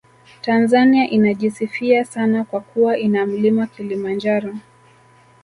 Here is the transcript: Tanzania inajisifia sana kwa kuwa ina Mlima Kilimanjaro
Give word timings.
Tanzania 0.41 1.09
inajisifia 1.09 2.05
sana 2.05 2.43
kwa 2.43 2.61
kuwa 2.61 2.97
ina 2.97 3.25
Mlima 3.25 3.67
Kilimanjaro 3.67 4.53